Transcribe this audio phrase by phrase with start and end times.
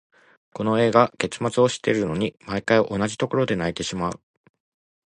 [0.53, 4.19] この映画、結末を知っているのに、毎回同じところで泣いてしまう。